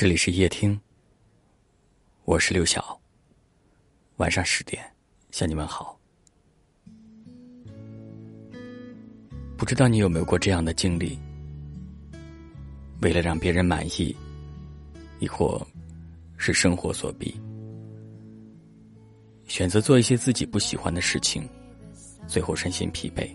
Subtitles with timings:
[0.00, 0.80] 这里是夜听，
[2.24, 2.98] 我是刘晓。
[4.16, 4.82] 晚上十点
[5.30, 5.94] 向你们好。
[9.58, 11.18] 不知道你有没有过这样的经历？
[13.02, 14.16] 为了让别人满意，
[15.18, 15.60] 亦或
[16.38, 17.38] 是生活所逼，
[19.48, 21.46] 选择做一些自己不喜欢的事情，
[22.26, 23.28] 最后身心疲惫；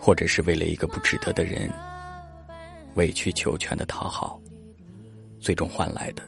[0.00, 1.70] 或者是为了一个不值得的人，
[2.94, 4.40] 委曲求全的讨好。
[5.44, 6.22] 最终换来的，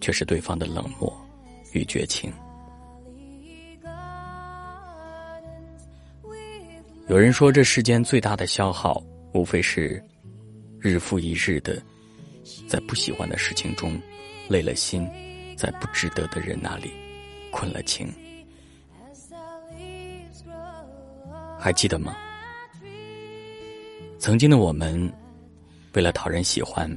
[0.00, 1.12] 却是对方的冷漠
[1.72, 2.32] 与绝情。
[7.08, 9.02] 有人说，这世间最大的消耗，
[9.34, 10.00] 无非是
[10.78, 11.82] 日复一日的
[12.68, 14.00] 在不喜欢的事情中
[14.48, 15.04] 累了心，
[15.56, 16.92] 在不值得的人那里
[17.50, 18.06] 困了情。
[21.58, 22.16] 还记得吗？
[24.20, 25.12] 曾经的我们，
[25.94, 26.88] 为了讨人喜欢。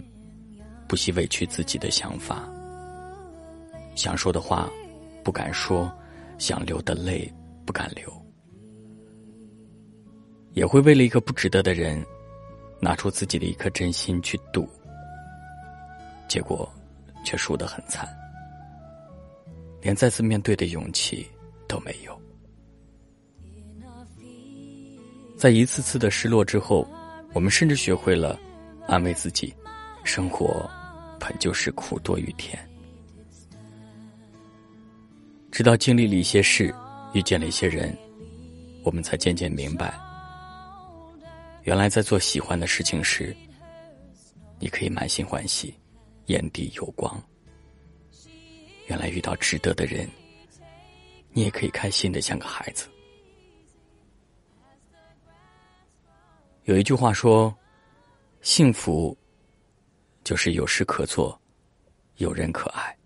[0.92, 2.46] 不惜委屈自己的想法，
[3.96, 4.70] 想说的话
[5.24, 5.90] 不敢说，
[6.38, 7.34] 想流的泪
[7.66, 8.12] 不敢流，
[10.52, 12.06] 也会为了一个不值得的人，
[12.82, 14.68] 拿出自己的一颗真心去赌，
[16.28, 16.70] 结果
[17.24, 18.06] 却输得很惨，
[19.82, 21.26] 连再次面对的勇气
[21.70, 22.22] 都没有。
[25.38, 26.86] 在一次次的失落之后，
[27.32, 28.38] 我们甚至学会了
[28.90, 29.56] 安慰自己，
[30.04, 30.70] 生活。
[31.22, 32.58] 本就是苦多于甜，
[35.52, 36.74] 直到经历了一些事，
[37.14, 37.96] 遇见了一些人，
[38.84, 39.94] 我们才渐渐明白，
[41.62, 43.36] 原来在做喜欢的事情时，
[44.58, 45.72] 你可以满心欢喜，
[46.26, 47.16] 眼底有光；
[48.88, 50.10] 原来遇到值得的人，
[51.32, 52.88] 你也可以开心的像个孩子。
[56.64, 57.56] 有一句话说，
[58.42, 59.16] 幸福。
[60.32, 61.38] 就是有事可做，
[62.16, 62.98] 有人可爱。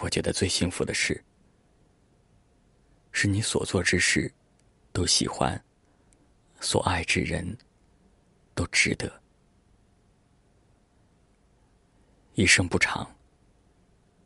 [0.00, 1.18] 我觉得最幸福的事，
[3.10, 4.30] 是你所做之事
[4.92, 5.58] 都喜欢，
[6.60, 7.56] 所爱之人
[8.54, 9.10] 都值得。
[12.34, 13.10] 一生不长，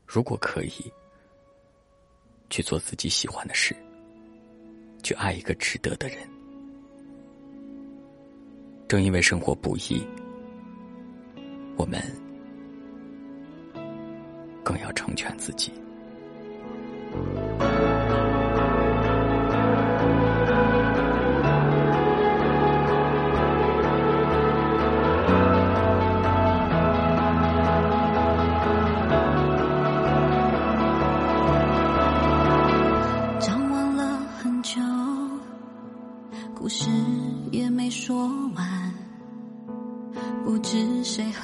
[0.04, 0.92] 如果可以，
[2.50, 3.72] 去做自己喜欢的事，
[5.00, 6.28] 去爱一个值得的人。
[8.88, 10.04] 正因为生活不易。
[11.76, 12.00] 我们
[14.64, 15.72] 更要成全自己。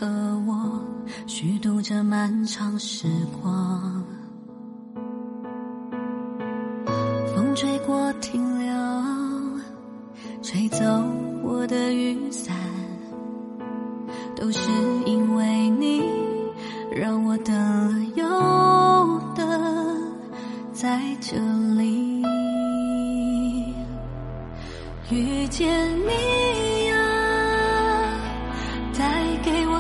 [0.03, 0.09] 和
[0.49, 0.83] 我
[1.29, 3.07] 虚度这漫长时
[3.41, 4.05] 光，
[7.33, 8.75] 风吹过停留，
[10.43, 10.85] 吹走
[11.45, 12.53] 我的雨伞，
[14.35, 14.73] 都是
[15.07, 16.03] 因为你
[16.91, 19.47] 让我等了又等，
[20.73, 21.39] 在这
[21.77, 22.25] 里
[25.13, 26.42] 遇见你。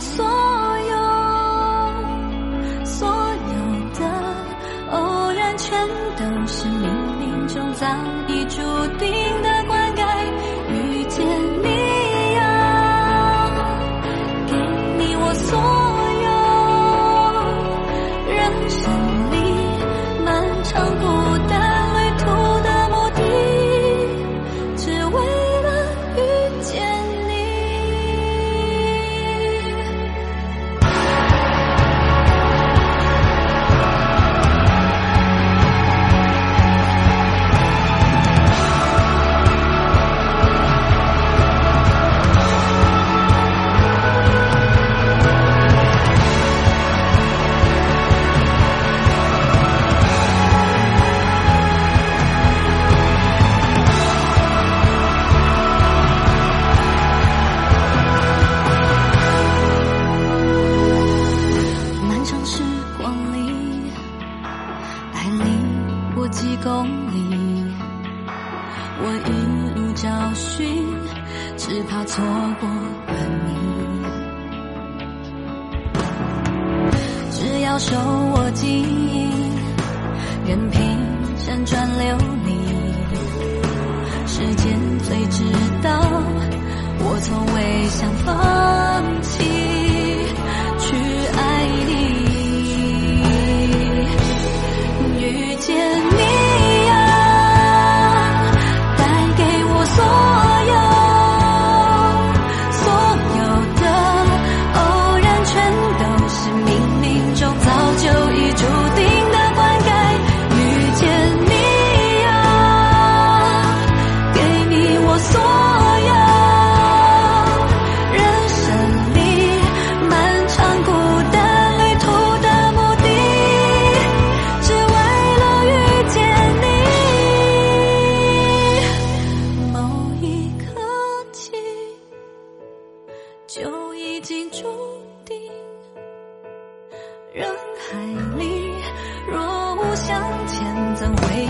[0.02, 0.94] 所有，
[2.84, 3.54] 所有
[3.94, 4.00] 的
[4.90, 6.88] 偶然，全都是冥
[7.20, 7.86] 冥中早
[8.26, 8.60] 已注
[8.98, 9.21] 定。
[77.72, 77.96] 要手
[78.34, 78.84] 握紧，
[80.44, 80.78] 任凭
[81.38, 82.52] 辗转流离，
[84.26, 85.42] 时间最知
[85.82, 86.02] 道，
[86.98, 88.36] 我从未想放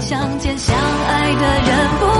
[0.02, 0.58] 相见？
[0.58, 2.11] 相爱的人不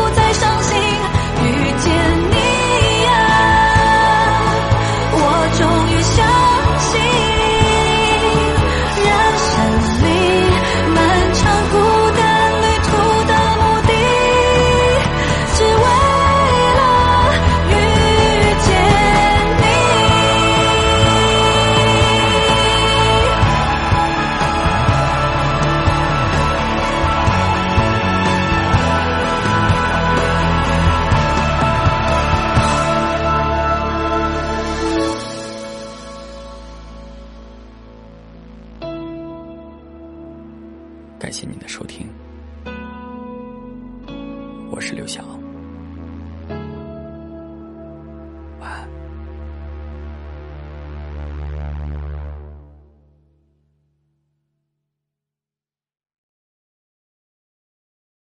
[41.42, 42.06] 谢谢您的收听，
[44.70, 45.41] 我是刘翔。